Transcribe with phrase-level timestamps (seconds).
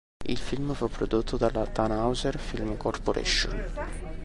[0.25, 3.69] Il film fu prodotto dalla Thanhouser Film Corporation.